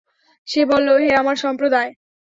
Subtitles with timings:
[0.47, 1.91] সে বলল, হে আমার সম্প্রদায়!